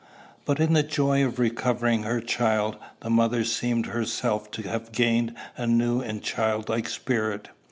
But 0.45 0.59
in 0.59 0.73
the 0.73 0.81
joy 0.81 1.23
of 1.23 1.37
recovering 1.37 2.01
her 2.01 2.21
child, 2.21 2.75
the 3.01 3.11
mother 3.11 3.43
seemed 3.43 3.85
herself 3.85 4.49
to 4.49 4.63
have 4.63 4.91
gained 4.91 5.35
a 5.55 5.67
new 5.67 6.01
and 6.01 6.23
childlike 6.23 6.89
spirit. 6.89 7.49